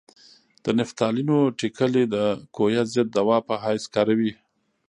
د 0.63 0.65
نفتالینو 0.79 1.37
ټېکلې 1.59 2.03
د 2.13 2.15
کویه 2.55 2.83
ضد 2.93 3.07
دوا 3.17 3.37
په 3.47 3.53
حیث 3.63 3.83
کاروي. 3.95 4.31